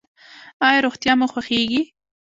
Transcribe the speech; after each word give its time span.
ایا 0.67 0.79
روغتیا 0.85 1.13
مو 1.19 1.27
خوښیږي؟ 1.31 1.81